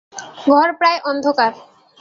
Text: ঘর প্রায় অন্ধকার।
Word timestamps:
ঘর 0.43 0.67
প্রায় 0.79 0.99
অন্ধকার। 1.05 1.51